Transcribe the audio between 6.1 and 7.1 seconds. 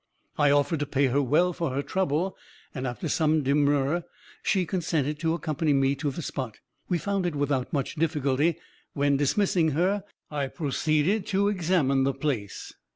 spot. We